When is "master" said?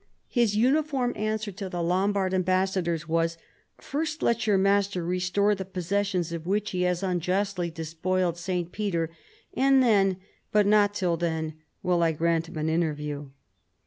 4.57-5.05